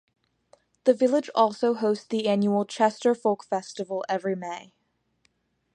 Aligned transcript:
The 0.85 0.95
village 0.95 1.29
also 1.35 1.75
hosts 1.75 2.07
the 2.07 2.27
annual 2.27 2.65
Chester 2.65 3.13
Folk 3.13 3.43
Festival 3.43 4.03
every 4.09 4.35
May. 4.35 4.73